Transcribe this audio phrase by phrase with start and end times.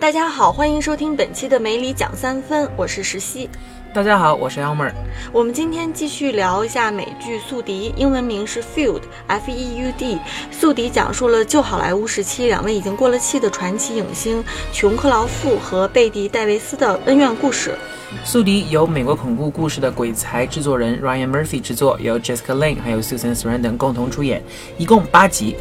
[0.00, 3.50] 大家好，欢迎收听本期的《梅里讲三分》，我是石溪。
[3.92, 4.90] 大家好，我是 Elmer。
[5.30, 10.14] 我们今天继续聊一下美剧《宿敌》，英文名是 Feud，F E U D。
[10.50, 14.42] 《宿敌》讲述了旧好莱坞时期两位已经过了气的传奇影星
[14.72, 17.76] 琼·克劳馥和贝蒂·戴维斯的恩怨故事。
[18.26, 24.42] 《宿敌》由美国恐怖故事的鬼才制作人 Ryan Murphy 制作，由 Jessica Lange 还有 Susan Sarandon 共同出演，
[24.78, 25.56] 一共八集，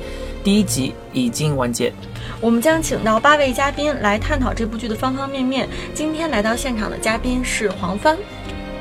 [0.46, 1.94] 第一集已经完结。
[2.42, 5.68] 我们将请到八位嘉宾来探讨这部剧的方方面面。
[5.94, 8.18] 今天来到现场的嘉宾是黄帆。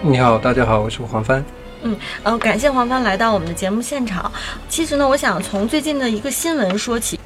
[0.00, 1.44] 你好，大家好，我是黄帆。
[1.82, 4.30] 嗯，呃，感谢黄帆来到我们的节目现场。
[4.68, 7.17] 其实呢，我想从最近的一个新闻说起。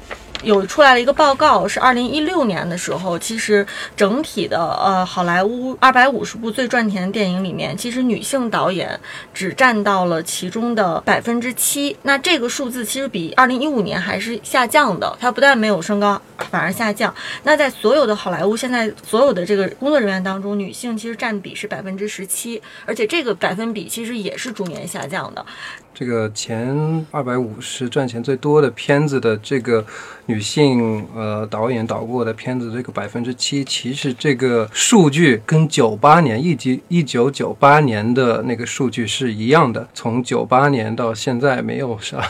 [0.43, 3.65] 有出来了一个报告，是二零一六年的时候，其实
[3.95, 8.99] 整体的呃好莱坞二百五十部最赚钱的电影里面，其实女性导演
[9.33, 11.95] 只占到了其中的百分之七。
[12.03, 17.13] 那这个数字其实比二零一五年还是下降的，它不但没有升高，反而下降。
[17.43, 25.45] 那在所有的好莱坞现在所有的这个工作人员当中，女性其实占比是百分之十七，而且这个百分比其实也是逐年下降的。
[25.93, 29.85] 这个前二百五十赚钱最多的片子的这个
[30.25, 42.25] 女性呃导演导过的片子，这个百分之七，其实这个数据跟九八年一九一九九八年的那个数据是一样的，从九八年到现在没有啥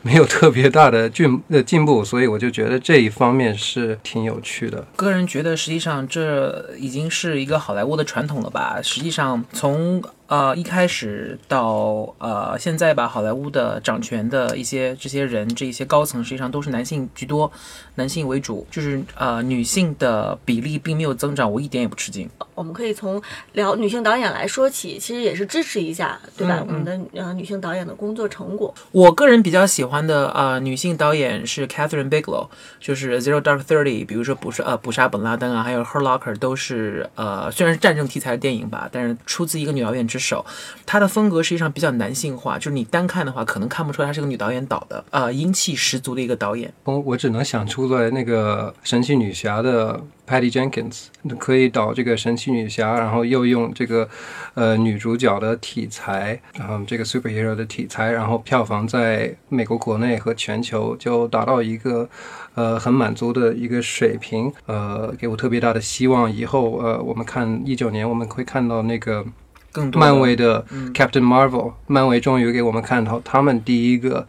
[0.00, 4.86] 没有特别大的进呃进步，所以我就觉得这一方面是挺有趣的。
[4.96, 8.80] 个人觉得，实际上这已经是一个好莱坞的传统了吧？
[8.82, 17.52] 实际上从呃，一开始到呃现在吧，好莱坞的掌权的一些这些人，这一些高层实际上都是男性居多，
[17.96, 22.26] 男性为主，就是呃女性的比例并没有增长，我一点也不吃惊。
[22.54, 23.20] 我们可以从
[23.52, 26.64] 聊女性导演来说起，其实也是支持一下，对吧？
[26.66, 28.74] 我们的呃女性导演的工作成果。
[28.90, 32.48] 我个人比较喜欢的呃女性导演是 Catherine Bigelow，
[32.80, 40.46] 就是《Zero Dark Thirty》，比如说捕杀呃捕杀本拉登啊，还有《Her Locker》，都是呃虽然是战争题材的电影吧，但是出自一个女导演之手。
[40.86, 46.72] 她的风格实际上比较男性化，就是你单看的话，可能看不出来她是个女导演导的，呃，英气十足的一个导演。
[46.84, 51.06] 我我只能想出来那个神奇女侠的 Patty Jenkins，
[51.38, 54.08] 可以导这个神奇女侠，然后又用这个
[54.54, 62.08] 呃女主角的题材，然后这个 superhero 的题材，然后票房在美国国内和全球就达到一个
[62.54, 66.30] 呃很满足的一个水平，呃，给我特别大的希望。
[66.30, 69.24] 以后呃，我们看一九年我们会看到那个。
[69.72, 74.26] 更多漫威的 Captain Marvel，漫威终于给我们看到他们第一个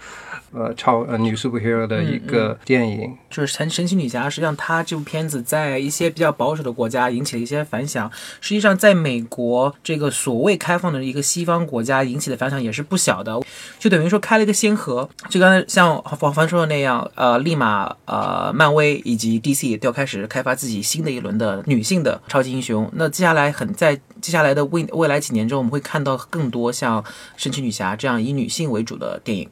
[0.53, 4.30] 呃超呃女 superhero 的一个电影，就是神神奇女侠。
[4.30, 8.12] 实际上，它这部片子在一些比较保守的国家引起了一些反响。
[8.41, 13.40] 实际上，在美国这个所谓开放的一个西方国家引起的反响也是不小的，
[13.80, 15.09] 就等于说开了一个先河。
[15.30, 22.90] 就刚才像黄帆说的那样，呃，立马呃，漫威以及 DC 都要开始开发自己新的一轮的女性的超级英雄。
[22.94, 24.00] 那接下来很在。
[24.22, 27.03] 接下来的未未来几年中，我们会看到更多像
[27.36, 29.50] 神奇女侠这样以女性为主的电影。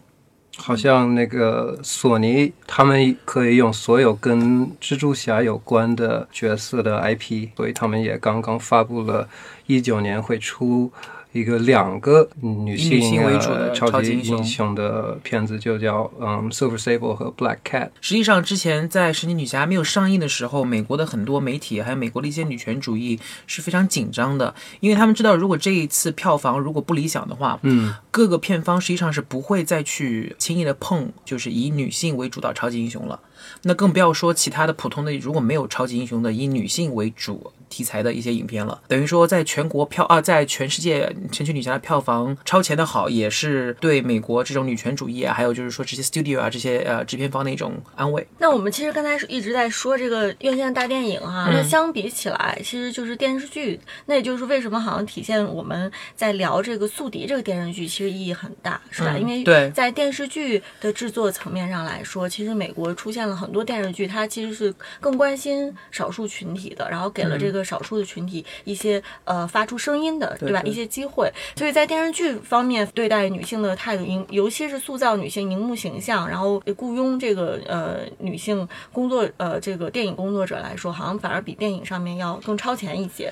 [0.61, 9.27] 好像那个索尼他们可以用所有跟蜘蛛侠有关的角色的 IP，所以他们也刚刚发布了，
[9.66, 10.91] 一九年会出。
[11.31, 17.88] 一个两个女性为主的超级英雄的片子就叫嗯《Silver Sable》和《Black Cat》。
[18.02, 33.20] 实际上，之前在神奇女侠没有上映的时候，美国的很多媒体还有美国的一些女权主义是非常紧张的，因为他们知道，如果这一次票房如果不理想的话，嗯，各个片方实际上是不会再去轻易的碰，就是以女性为主导超级英雄了。
[33.63, 38.81] 那更不要说其他的普通的，如果没有超级英雄的以女性为主题材的一些影片了。
[38.88, 48.25] 等于说，在全国票啊，在全世界神奇女侠的票房超前的好，也是对美国这种女权主义啊，还有就是说这些 studio 啊这些呃制片方的一种安慰。
[48.38, 53.79] 那我们其实刚才一直在说这个院线大电影哈，那相比起来，其实就是电视剧。
[54.06, 59.17] 那也就是为什么好像体现我们在聊这个《宿敌》这个电视剧，其实意义很大，是吧？
[59.17, 63.30] 因为在电视剧的制作层面上来说，其实美国出现了。
[63.35, 70.61] 很多电视剧，它其实是更关心少数群体的，然后给了这个少数的群体一些呃发出声音的，对吧？
[70.63, 71.31] 一些机会。
[71.55, 83.31] 所以在电视剧方面对待女性的态度，尤尤其是塑造女性荧幕形象，然后雇佣这个呃女性工作呃这个电影工作者来说，好像反而比电影上面要更超前一些。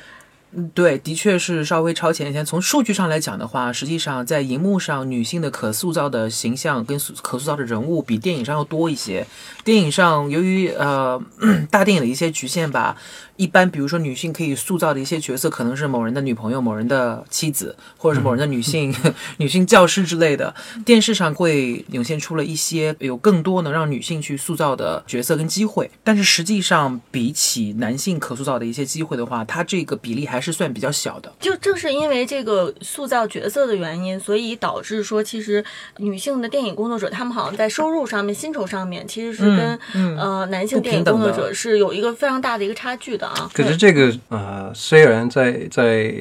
[0.51, 2.43] 嗯，对，的确是稍微超前一些。
[2.43, 9.25] 从数据上来讲的话，实际上在荧幕上女性的可塑造的形象跟塑可塑造的人物比电影上要多一些。
[9.63, 11.21] 电影上由于呃
[11.69, 12.97] 大电影的一些局限吧，
[13.35, 18.93] 一般比如说女性可以塑造的一些角色，可能是某人的女朋友、某人的妻子，或者是某人的女性
[19.37, 20.55] 女性教师之类的。
[20.83, 31.31] 电视上会涌现出了一些有更多能让女性去塑造的角色跟机会，但是实际上比起男性可塑造的一些机会的话，它这个比例还是算比较小的。
[31.39, 35.63] 就正是因为这个塑造角色的原因，所以导致说，其实
[35.97, 39.79] 女性的电影工作者，她们好像在收入上面、薪酬上面，其实是跟、
[40.17, 43.49] 呃男性电影工作者是有一个非常大的一个差距的啊。
[43.53, 46.13] 可是这个呃，虽然在在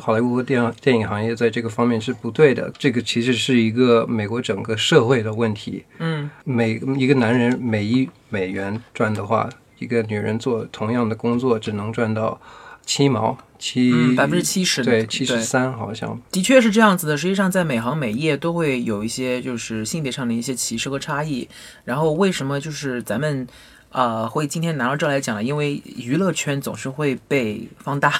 [0.00, 5.84] 好莱坞和电电影行业在这个方面是不对的，这个其实是一个美国整个社会的问题。
[5.98, 9.48] 嗯，每一个男人每一美元赚的话，
[9.78, 12.40] 一个女人做同样的工作只能赚到
[12.86, 16.18] 七毛七嗯百分之七十对七十三好像。
[16.30, 17.16] 的确是这样子的。
[17.16, 21.48] 实际上，在每行每业都会有一些就是性别上的一些歧视和差异。
[21.84, 23.46] 然后，为什么就是咱们
[23.90, 25.42] 呃会今天拿到这儿来讲呢？
[25.42, 28.12] 因为娱乐圈总是会被放大，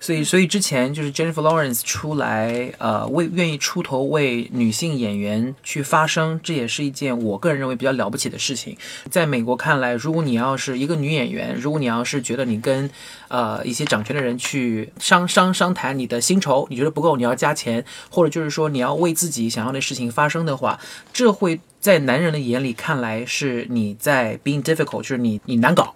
[0.00, 8.76] 所以所以之前就是 Jennifer Lawrence 出来呃为愿意出头为女性演员去发声，这也是一件我个人认为比较了不起的事情。
[9.10, 12.90] 在美国看来，如果你要是一个女演员，如果你要是觉得你跟
[13.28, 20.78] 呃一些掌权的人去商商商谈你的薪酬，你觉得不够，你要加钱，或者就是说你要为自己想要的事情发声的话，
[21.12, 25.94] 这会在男人的眼里看来是你在 being difficult，就是你你难搞。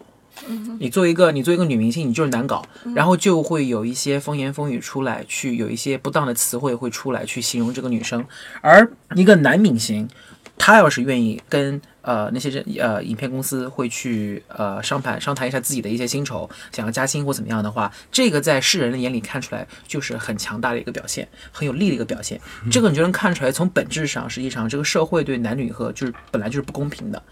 [0.78, 2.64] 你作为一个你作为一个女明星，你就是难搞，
[2.94, 8.24] 然后就会有一些风言风语出来，去有一些不当的词汇会出来去形容这个女生。
[8.60, 10.08] 而一个男明星，
[10.56, 22.40] 他要是愿意跟呃那些人呃影片公司会去呃商谈商谈一下自己的一些薪酬，想要加薪或怎么样的话，这个在世人的眼里看出来就是很强大的一个表现，很有力的一个表现。
[22.70, 27.22] 这个你就能看出来，从本质上，实际上这个社会对男女和就是本来就是不公平的。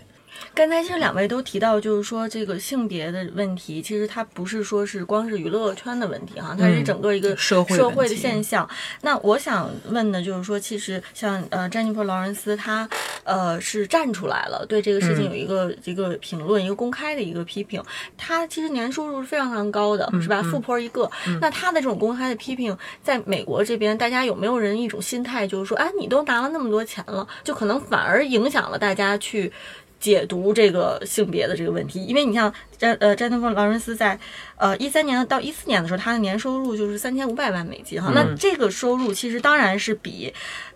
[0.54, 8.68] 刚才其实两位都提到，就是说这个性别的问题，其实它不是说是光是娱乐圈的问题哈，它是整个一个嗯社会社会的现象。
[9.02, 12.88] 那我想问的就是说，其实像呃詹妮弗·劳伦斯，她
[13.24, 17.82] 呃是站出来了，对这个事情有一个、一个评论，一个公开的一个批评。
[18.16, 20.42] 她其实年收入是非常非常高的，是吧？
[20.42, 21.08] 富婆一个。
[21.40, 29.52] 那她的这种公开的批评，在美国这边，大家有没有人一种心态，就是说，哎，你都拿了那么多钱了，就可能反而影响了大家去。
[30.00, 34.18] 解读这个性别的这个问题，因为你像詹呃詹妮弗·劳伦斯在
[34.56, 40.32] 呃一三年到一四年的时候，她的年收入就是三千五百万美金哈，那这个收入其实当然是比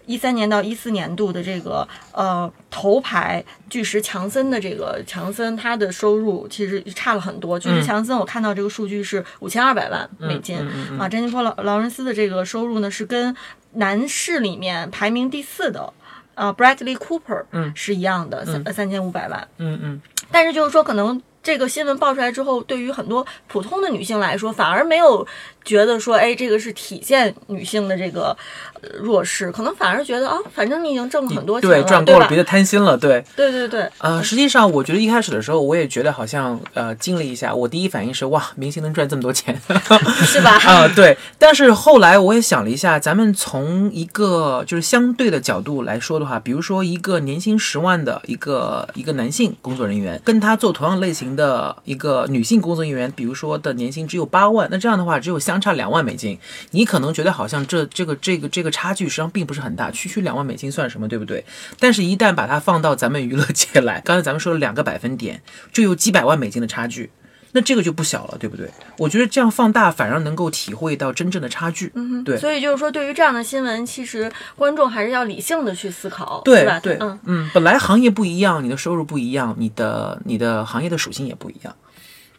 [0.07, 7.57] 一三年到一四年度的这个呃头牌巨石强森的这个强森他的收入其实差了很多。
[7.57, 10.59] 巨石强森我看到这个数据是五千二百万美金、
[10.99, 13.37] 啊，詹妮弗·劳劳伦斯的这个收入呢是跟
[13.75, 15.93] 男士里面排名第四的。
[16.35, 19.47] 呃，Bradley Cooper，嗯是一样的，三三千五百万。
[19.59, 20.03] 嗯嗯。
[20.31, 25.27] 但是就是说，可能这个新闻爆出来之后，对于很多普通的女性来说，反而没有
[25.65, 28.37] 觉得说，哎，这个是体现女性的这个
[28.81, 32.37] 呃弱势，可能反而觉得啊，反正你已经挣了很多钱了，对，赚够了，别？
[32.37, 33.25] 的贪心了，对。
[33.35, 37.53] 对对对，呃，实际上我觉得一开始的时候，我也觉得好像呃惊了一下。
[37.55, 39.61] 我第一反应是哇，明星能赚这么多钱，
[40.27, 40.53] 是吧？
[40.65, 41.17] 啊、对。
[41.39, 56.39] 但是后来我也想了一下，咱们从一个就是相对的角度来说的话，比如说一个年薪十万的一个一个男性工作人员，跟他做同样类型的一个女性工作人员，比如说的年薪只有八万，那这样的话只有相差两万美金，
[56.71, 61.45] 你可能觉得好像这这个这个这个差距实际上并不是很大，区区两万美金算什么，对不对？
[61.79, 65.43] 但是，一旦把它放到咱们娱乐界来，刚才咱们说了两个百分点，
[65.73, 67.11] 就有几百万美金的差距，
[67.55, 68.69] 那这个就不小了，对不对？
[68.99, 71.93] 我觉得这样放大反而能够体会到真正的差距。
[71.95, 72.39] 嗯，对。
[72.39, 76.81] 所以就是说，对于这样的新闻，其实观众还是要理性的去思考，对吧？
[76.81, 81.77] 对，嗯，嗯，本来行业不一样，你的收入不一样，你的你的行业的属性也不一样，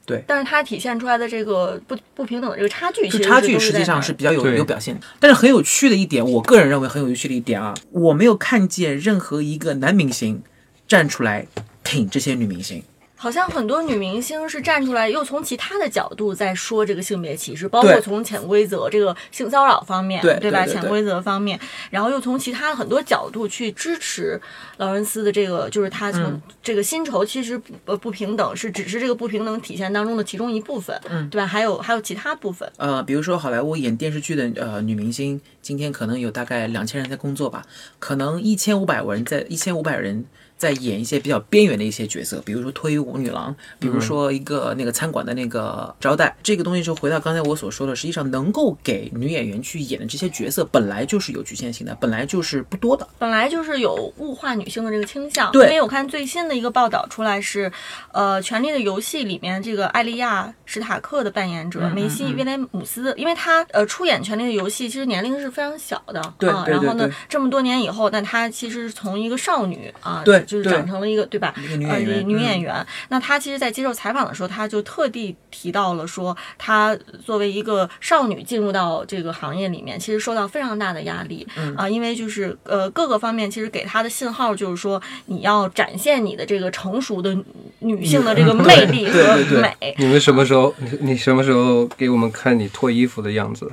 [0.05, 5.01] 对但是它体现出来的这个不不平等的这个差距，其就实差距实际上是比较有有表现的。
[5.19, 10.41] 但是很有趣的一点，我个人认为很有趣的一点啊，我没有看见任何一个男明星
[10.87, 11.45] 站出来
[11.83, 12.83] 挺这些女明星。
[13.23, 21.57] 好像很多女明星是站出来，又从其他的角度在说这个性别歧视，包括从潜规则这个性骚扰方面，对对对对潜规则方面，
[21.89, 24.37] 然后又从其他很多角度去支持
[24.75, 31.47] 劳伦斯的这个，就是他从嗯这个薪酬其实不呃不平等，是只是这个不平等体现当中的其中一部分，嗯对吧？
[31.47, 37.63] 还有还有其他部分，呃，比如说好莱坞演电视剧的呃女明星，今天可能有大概两千人在工作吧，
[37.99, 40.25] 可能一千五百人在一千五百人
[40.63, 46.33] 在演一些比较边缘的一些角色，比如说脱衣舞女郎，比如说一个那个餐馆的那个招待。
[46.41, 53.05] 这个东西就回到刚才我所说的，实际上能够给女演员去演的这些角色，本来就是有局限性的，本来就是不多的。
[53.19, 55.51] 本来就是有物化女性的这个倾向。
[55.51, 57.69] 对因为我看最新的一个报道出来是，
[58.13, 71.53] 呃，《权力的游戏》里面这个艾利亚·史塔克的扮演者梅西·威廉姆斯，因为她呃出演《权力的游戏》，其实年龄是非常小的，啊，对对对然后呢，这么多年以后，但她其实是从一个少女啊，对对就是长成了一个对吧？
[71.57, 72.85] 一个女呃演员女嗯演员。
[73.09, 76.95] 那她其实，在接受采访的时候，她就特地提到了说，她
[77.25, 87.35] 作为一个少女进入到这个行业里面，其实受到非常大的压力、嗯啊，因为就是呃各个方面其实给她的信号就是说，你要展现你的这个成熟的
[87.79, 89.95] 女性的这个魅力和美。
[89.97, 90.73] 你们什么时候？
[90.77, 93.71] 你你什么时候给我们看你脱衣服的样子？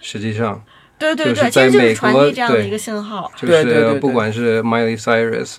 [0.00, 0.62] 实际上
[0.98, 3.30] 对对对，其实就是传递这样的一个信号。
[3.36, 5.56] 就是对对对对不管是 Miley Cyrus，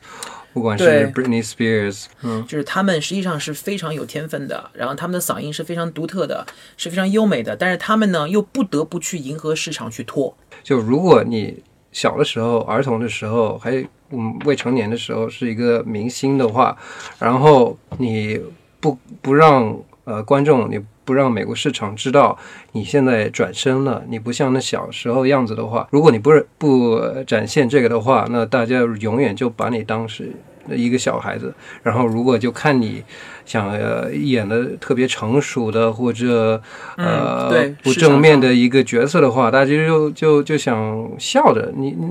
[0.53, 6.45] 不管是 Britney Spears，嗯，就是他们实际上是非常有天分的，然后他们的嗓音是非常独特的，
[6.77, 10.35] 是非常优美的，但是他们呢又不得不去迎合市场去拖。
[10.61, 13.71] 就如果你小的时候、儿童的时候，还
[14.11, 16.77] 嗯未成年的时候是一个明星的话，
[17.19, 18.39] 然后你
[18.79, 22.37] 不不让呃观众，你不让美国市场知道
[22.71, 30.31] 你现在转身了，你不像那小时候样子的话，如果你不是不展现这个的话，那大家永远就把你当是
[30.69, 31.53] 一个小孩子，
[31.83, 33.03] 然后如果就看你
[33.45, 36.61] 想呃演的特别成熟的或者
[36.97, 42.05] 呃、嗯不正面的一个角色的话，大家就就就想笑着你你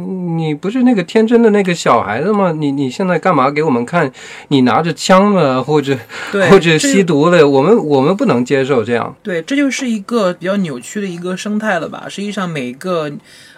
[0.45, 2.53] 你不是那个天真的那个小孩子吗？
[2.53, 4.13] 你你现在干嘛给我们看
[4.49, 5.97] 你拿着枪了或者
[6.51, 7.47] 或者吸毒了？
[7.49, 9.15] 我们我们不能接受这样。
[9.23, 12.07] 对，这就是一个比较扭曲的一个生态了吧？
[12.09, 13.11] 实际上，每个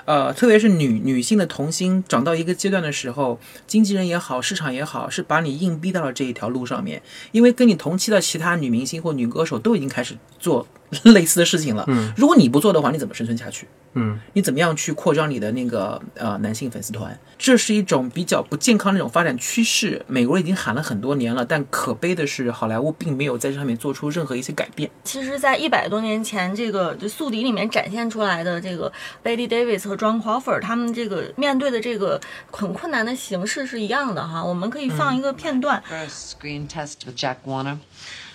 [0.05, 7.01] 呃，特别是女女性的童星长到一个阶段的时候，经纪人也好，市场也好，是把你硬逼到了这一条路上面。
[7.33, 10.67] 因为跟你同期的其他女明星或女歌手都已经开始做
[11.03, 11.85] 类似的事情了。
[11.89, 13.67] 嗯，如果你不做的话，你怎么生存下去？
[13.97, 17.17] 嗯，你怎么样去扩张你的那个呃男性粉丝团？
[17.39, 20.05] 这是一种比较不健康的一种发展趋势。
[20.09, 24.91] 美国已经喊了很多年了，但可悲的是，好莱坞并没有在这上面做出任何一些改变。
[25.05, 34.43] 其实，在一百多年前，这个就宿敌里面展现出来的这个 Betty Davis 和 John Crawford 他们这个面对的这个很困难的形式是一样的哈。
[34.45, 37.79] 我们可以放一个片段，First screen test with Jack Warner,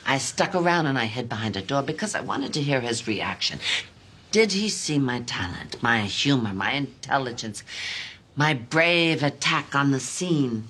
[0.09, 3.05] I stuck around and I hid behind a door because I wanted to hear his
[3.07, 3.59] reaction.
[4.31, 7.63] Did he see my talent, my humor, my intelligence,
[8.35, 10.69] my brave attack on the scene?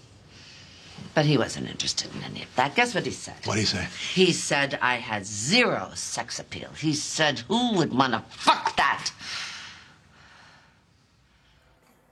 [1.13, 2.75] But he wasn't interested in any of that.
[2.75, 3.35] Guess what he said?
[3.45, 3.87] What do you say?
[4.13, 6.71] He said I had zero sex appeal.
[6.77, 8.68] He said, who would want to fuck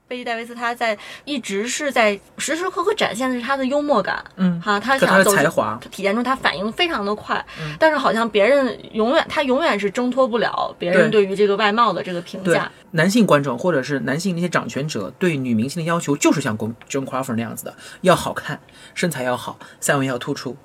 [0.08, 0.96] 贝蒂戴维斯他在
[1.26, 12.70] 一直是在时时刻刻展现的是他的幽默感，嗯哈，他和他的想走才华他体现出他反应非常的快，嗯但是好像别人永远他永远是挣脱不了别人对对于这个外貌的这个评价。
[12.92, 18.58] 男性观众或者是男性那些掌权者对女明星的要求，就是像 John Crawford 那样子的，要好看，
[18.94, 20.56] 身材要好，三围要突出。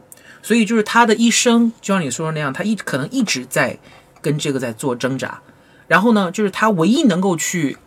[0.41, 3.77] 所以就是他的一生，就像你说的那样，他一可能一直在
[4.21, 5.41] 跟这个在做挣扎。
[5.87, 7.77] 然后呢，就是他唯一能够去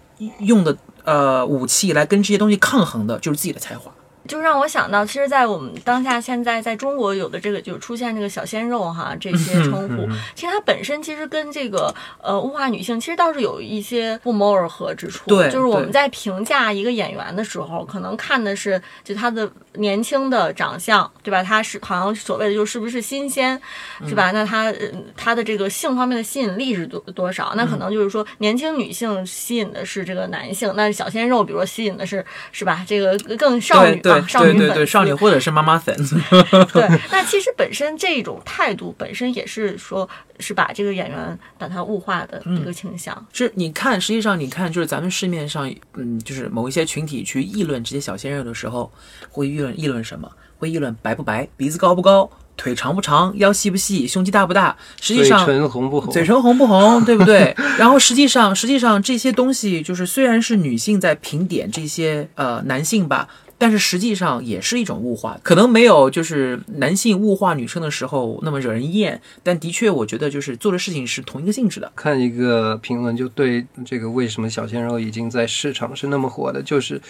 [0.41, 3.91] 用的呃武器来跟这些东西抗衡的，就是自己的才华。
[4.26, 15.28] 就让我想到，其实，在我们当下现在在中国有的这个就出现这个小鲜肉哈这些称呼，其实它本身其实跟这个呃物化女性其实倒是有一些不谋而合之处。
[15.28, 21.42] 对就是我们在评价一个演员的时候，可能看的是就他的年轻的长相，对吧？
[21.42, 23.61] 他是好像所谓的就是不是新鲜，
[24.06, 24.30] 是吧？
[24.33, 27.52] 那他呃他的这个性方面的吸引力是多多少？
[27.56, 32.85] 那可能就是说年轻女性吸引的是这个男性，那小鲜肉比如说吸引的是是吧？
[32.87, 35.95] 这个更少女对对对对少女或者是妈妈粉。
[36.73, 40.09] 对， 那其实本身这种态度本身也是说，
[40.39, 43.27] 是把这个演员把他物化的一个倾向。
[43.33, 48.91] 是你看，实际上你看，就是咱们市面上，嗯，就是某一些群体去议论这些小鲜肉的时候，
[49.31, 50.31] 会议论议论什么？
[50.59, 54.75] 会议论白不白，鼻子高不高，腿长不长，腰细不细，胸肌大不大。
[54.99, 56.11] 实际上嘴，唇红不红？
[56.11, 57.55] 嘴唇红不红，对不对？
[57.79, 71.91] 然后实际上，实际上这些东西就是虽然是女性在评点这些呃男性吧，但是实际上也是一种物化，可能没有就是男性物化女生的时候那么惹人厌，但的确我觉得就是做的事情是同一个性质的。
[71.97, 77.01] 看一个评论就对这个为什么小鲜肉已经在市场是那么火的，就是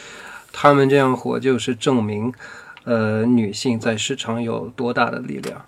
[0.52, 2.32] 他们这样火，就是证明，
[2.84, 5.64] 呃，女性在市场有多大的力量。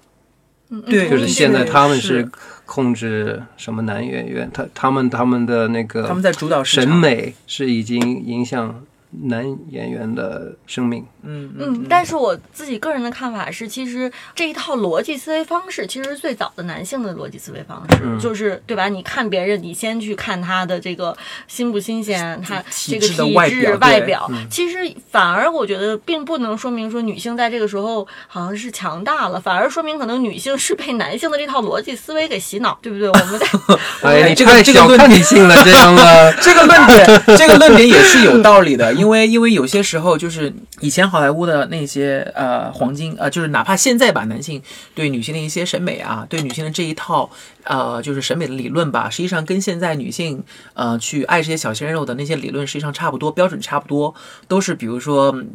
[0.71, 2.31] 嗯，对就是现在他们是是
[2.67, 11.05] 控制什么男演员，他他们他们的那个他们在主导审美是已经影响男演员的生命。
[11.23, 18.89] 嗯嗯，但是我自己个人的看法是，其实这一套逻辑思维方式，其实是最早的男性的逻辑思维方式，嗯就是对吧？
[18.89, 24.79] 你看别人，你先去看他的这个新不新鲜，他这个体质外表外表，嗯其实
[25.11, 33.09] 反而我觉得并不能说明说女性在这个时候好像是强大了，反而说明可能女性是被男性的这套逻辑思维给洗脑，对不对？
[33.09, 33.47] 我们在
[34.09, 36.33] 哎呀，你这个这个论点性了，这样了。
[36.41, 44.63] 这个论点，这个论点也是有道理的，因为因为有些时候就是以前好莱坞的那些呃黄金呃，就是哪怕现在吧，男性
[44.95, 47.31] 对女性的一些审美啊，对女性的这一套
[47.65, 50.43] 呃就是审美的理论吧，实际上跟现在女性
[50.75, 54.15] 呃去爱这些小鲜肉的那些理论实际上差不多，标准差不多，
[54.47, 55.49] 都是比如说、嗯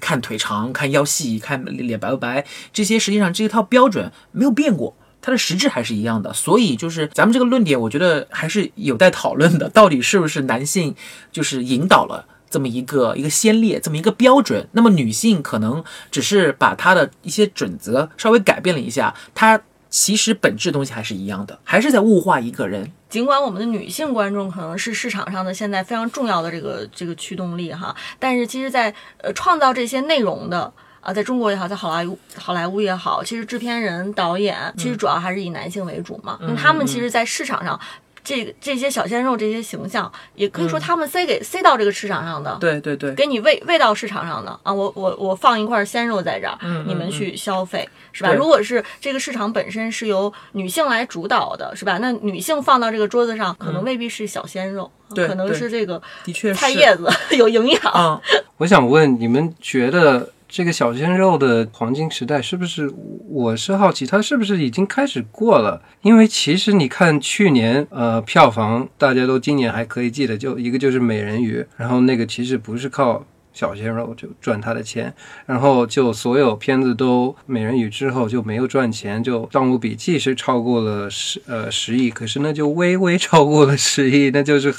[0.00, 4.94] 看腿长、看腰细、看脸白不白，这些实际上这一套标准没有变过。
[5.20, 9.68] 它的实质还是一样的，所以就是咱们这个论点，我觉得还是有待讨论的。
[9.70, 10.94] 到底是不是男性
[11.32, 14.66] 就是引导了这么一个一个先烈，这么一个标准？
[14.72, 22.90] 那么女性可能只是把她的一些准则稍微改变了一下，她其实本质东西还是一样的，还是在物化一个人。
[23.08, 37.78] 尽管我们的女性观众可能是市场上的现在非常重要的这个这个驱动力哈，但是其实在，呃创造这些内容的啊，在中国也好，在好莱坞好莱坞也好，其实制片人、导演其实主要还是以男性为主嘛，因为他们其实，在市场上。
[38.24, 48.32] 这个这些小鲜肉这些形象，也可以说他们塞给塞到这个市场上的，对对对，给你喂喂到市场上的啊，我我我放一块鲜肉在这儿，嗯你们去消费是吧？
[48.32, 51.98] 如果是这个市场本身是由女性来主导的，是吧？
[51.98, 57.92] 那女性放到这个桌子上，可能未必是小鲜肉，可能是这个的确菜叶子 有营养。
[57.92, 58.20] 啊、
[58.58, 62.90] 我想问，你们觉得这个小鲜肉的黄金时代是不是？
[63.28, 65.82] 我是好奇，它是不是已经开始过了？
[66.02, 73.24] 因为其实你看去年，呃，票房大家都今年还可以记得，就一个就是美人鱼，然后那个其实不是靠。
[73.54, 75.12] 小鲜肉就赚他的钱，
[75.44, 84.72] 然后就所有片子都美人鱼之后就没有赚钱，就《盗墓笔记》是超过了十呃十亿，可是那就微微超过了十亿，那就是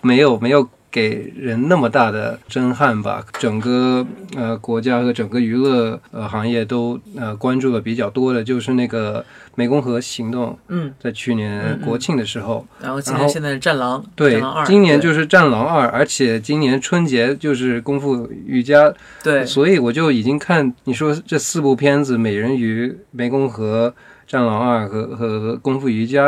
[0.00, 3.24] 没有没有给人那么大的震撼吧。
[3.40, 4.06] 整个
[4.36, 9.24] 呃国家和整个娱乐呃行业都呃关注的比较多的就是那个
[9.56, 19.44] 湄公河行动，嗯，在去年国庆的时候，然后今年现在是战狼，对战狼二，，今年就是《战狼二》，而且今年春节就是功夫瑜伽，对。
[19.46, 23.88] 所以我就已经看你说这四部片子《美人鱼》《湄公河》
[24.30, 26.26] 《战狼二》和和和《功夫瑜伽》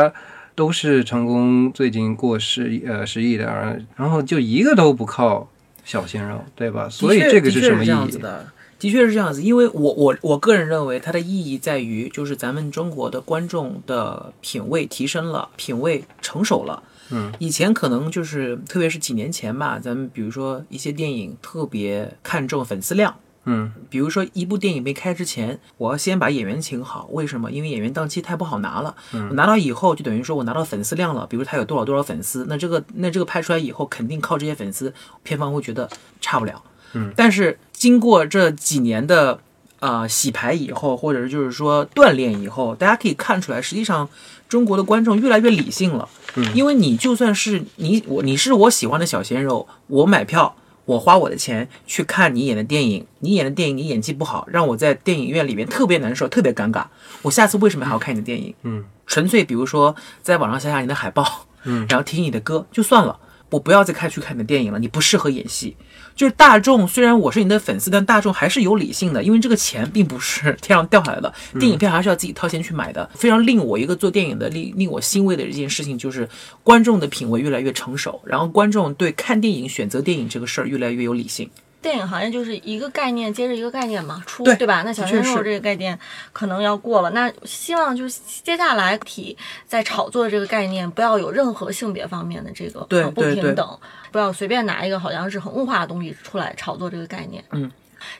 [0.55, 5.49] 都是成功最近过十亿呃十亿的，然后就一个都不靠
[5.83, 6.89] 小鲜肉，对吧？
[6.89, 8.17] 所以这个是什么意义？
[8.17, 8.47] 的？
[8.77, 16.83] 的确是这样子，因为我我我个人认为它的意义在于，就是咱们中国的观众的品味提升了，品味成熟了。
[17.11, 27.51] 嗯，以前可能就是，特别是几年前吧，咱们比如说一些电影特别看重粉丝量，嗯比如说一部电影没开之前，我要先把演员请好，为什么？
[27.51, 28.95] 因为演员档期太不好拿了。
[29.13, 36.61] 我拿到以后，就等于说我拿到粉丝量了，比如他有多少多少粉丝，那这个那这个拍出来以后，肯定靠这些粉丝，片方会觉得差不了。
[36.93, 39.39] 嗯，但是经过这几年的
[39.79, 44.09] 呃洗牌以后，或者是就是说锻炼以后，大家可以看出来，实际上
[44.49, 46.09] 中国的观众越来越理性了。
[46.35, 50.55] 嗯，因为你就算是你我你是我喜欢的小鲜肉，我买票。
[50.85, 56.85] 我花我的钱去看你演的电影，你演的电影你演技不好，让我在电影院里面特别难受，特别尴尬。
[57.23, 58.53] 我下次为什么还要看你的电影？
[58.63, 63.19] 嗯，纯粹比如说在网上下下你的海报，嗯，然后听你的歌就算了，
[63.49, 65.75] 我不要再看去看你的电影了，你不适合演戏。
[66.15, 73.09] 就是大众虽然我是你的粉丝，但大众还是有理性的，因为这个钱并不是天上掉下来的，电影票还是要自己掏钱去买的。
[73.15, 76.27] 非常令我一个做电影的令令我欣慰的一件事情，就是
[76.63, 81.49] 观众的品味越来越成熟，然后观众对看电影、选择电影这个事儿越来越有理性。
[81.85, 84.81] 电影行业就是一个概念接着一个概念嘛，出对吧？
[84.81, 85.97] 那小鲜肉这个概念
[86.33, 92.79] 可能要过了，那希望就是接下来体在炒作这个概念，不要有任何性别方面的这个
[93.11, 93.79] 不平等，
[94.11, 97.43] 不要随便拿一个好像是很物化的东西出来炒作这个概念。
[97.51, 97.71] 嗯。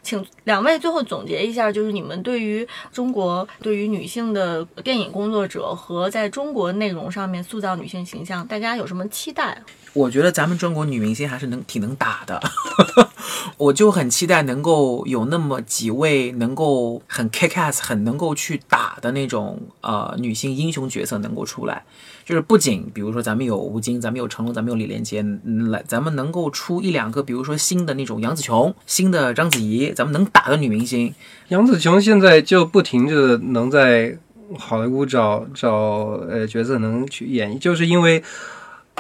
[0.02, 9.60] 请两位最后总结一下，就是你们对于中国对于女性的电影工作者和在中国内容上面塑造女性形象，大家有什么期待？
[9.96, 12.42] 我觉得咱们中国女明星还是能挺能打的，
[13.56, 21.84] 我就很期待能够有那么几位能够很 kick ass、很能够去打的那种呃女性英雄角色能够出来。
[22.26, 25.24] 就是不仅比如说咱们有吴京，咱们有成龙，咱们有李连杰，
[25.70, 31.14] 来咱们能够出一两个，比如说新的那种杨紫琼、新的章子怡，咱们能打的女明星，
[31.48, 34.18] 杨紫琼现在就不停着能在
[34.58, 35.72] 好莱坞找找
[36.30, 38.22] 呃角色能去演绎，就是因为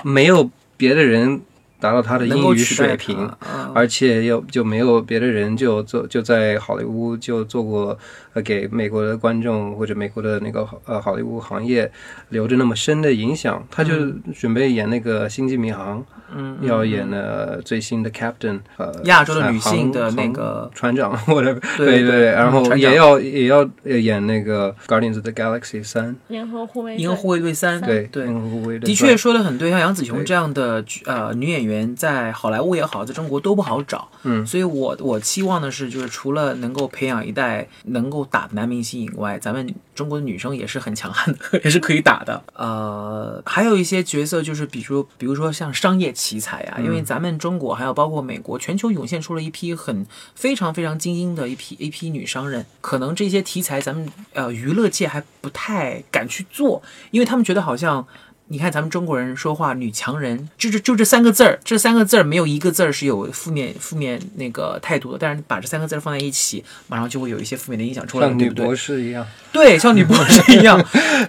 [0.03, 1.41] 没有别的人
[1.79, 3.29] 达到他的英语水平，
[3.73, 7.97] 而且又就没有别的人就做就在好莱坞就做过
[8.33, 11.91] 呃给美国的观众或者美国的那个呃好莱坞行业
[12.29, 13.93] 留着那么深的影响，他就
[14.33, 15.99] 准备演那个《星际迷航》，
[16.33, 28.25] 嗯，要演的最新的 Captain，呃，亚洲的女性的那个船长，或者对对对对，然后也要也要呃演那个 Guardians of the Galaxy 三，银河护卫队，银河护卫队三，对对。
[28.25, 28.35] 银。
[28.35, 31.64] 河护卫队的确说的很对，像杨紫琼这样的呃女演员，
[31.95, 34.07] 在好莱坞也好，在中国都不好找。
[34.23, 42.43] 嗯所以我我期望的是，就是除了能够培养一代能够打的男明星以外，咱们中国的女生也是很强悍的， 也是可以打的。
[42.53, 58.05] 呃，还有一些角色，就是比如比如说像商业奇才啊，因为咱们中国还有包括美国，全球涌现出了一批很非常非常精英的一批一批女商人，可能这些题材咱们呃娱乐界还不太敢去做，因为他们觉得好像。
[58.47, 68.65] 你看咱们中国人说话，女强人，就这就这三个字儿，这三个字儿没有一个字儿是有负面负面那个态度的，但是把这三个字儿放在一起，马上就会有一些负面的影响出来，对不对不对？
[68.65, 70.79] 博士一样，对，像女博士 一样。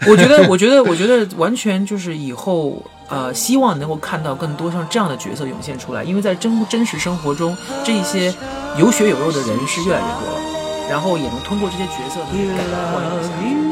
[0.07, 8.35] 我觉得，我觉得，我觉得完全就是以后呃，希望能够看到更多像这样的角色涌现出来，因为在真真实生活中，这一些
[8.79, 13.66] 有血有肉的人是越来越多了，然后也能通过这些角色能改变换一下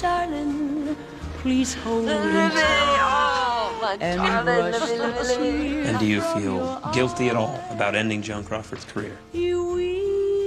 [0.00, 0.96] darling.
[1.38, 2.52] Please hold him.
[4.00, 5.30] And brush
[5.88, 9.16] And do you feel guilty at all about ending Joan Crawford's career?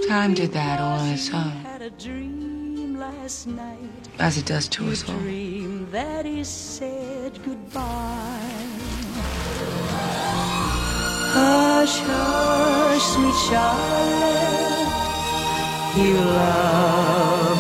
[0.08, 3.80] Time did that all on its own, Had a dream last night.
[4.20, 5.18] as it does to us all.
[5.18, 8.40] Dream that he said goodbye.
[11.36, 14.92] Hush, hush, sweet Charlotte.
[15.98, 17.53] You love